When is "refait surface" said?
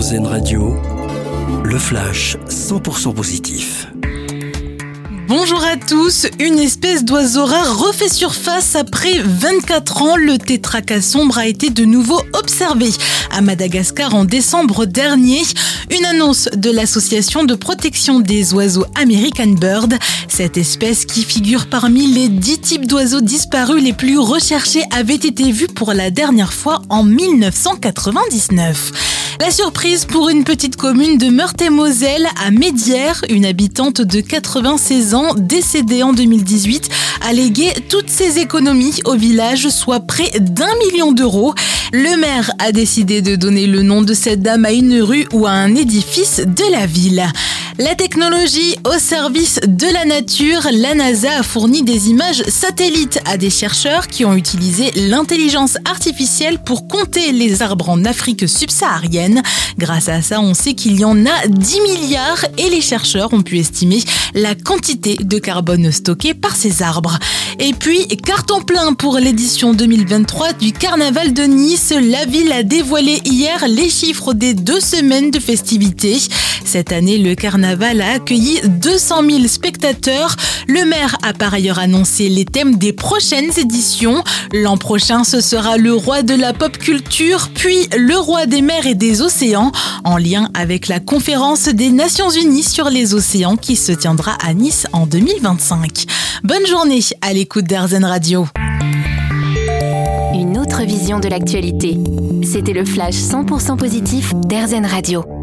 7.78-8.76